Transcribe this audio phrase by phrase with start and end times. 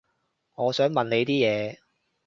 [0.55, 1.77] 我想問你啲嘢